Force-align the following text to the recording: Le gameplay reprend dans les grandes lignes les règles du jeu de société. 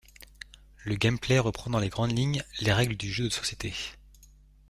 Le 0.83 0.95
gameplay 0.95 1.37
reprend 1.37 1.69
dans 1.69 1.77
les 1.77 1.89
grandes 1.89 2.17
lignes 2.17 2.43
les 2.61 2.73
règles 2.73 2.97
du 2.97 3.11
jeu 3.13 3.25
de 3.25 3.29
société. 3.29 3.75